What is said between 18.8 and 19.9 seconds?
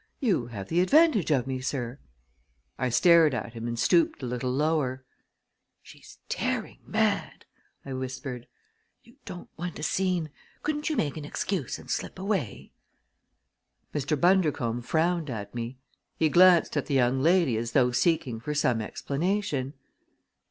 explanation.